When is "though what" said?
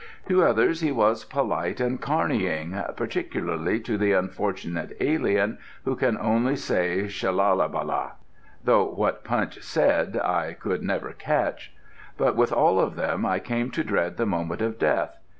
8.63-9.23